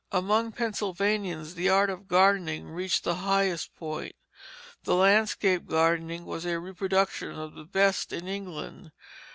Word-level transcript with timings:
Among 0.11 0.51
Pennsylvanians 0.51 1.53
the 1.53 1.69
art 1.69 1.91
of 1.91 2.07
gardening 2.07 2.65
reached 2.69 3.03
the 3.03 3.13
highest 3.21 3.75
point. 3.75 4.15
The 4.83 4.95
landscape 4.95 5.67
gardening 5.67 6.25
was 6.25 6.43
a 6.43 6.57
reproduction 6.59 7.33
of 7.33 7.53
the 7.53 7.65
best 7.65 8.11
in 8.11 8.27
England. 8.27 8.93